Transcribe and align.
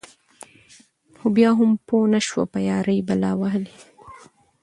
خو 1.17 1.25
بيا 1.35 1.49
هم 1.59 1.71
پوهه 1.87 2.07
نشوه 2.13 2.43
په 2.51 2.59
يــارۍ 2.69 2.99
بلا 3.07 3.31
وهــلې. 3.39 3.75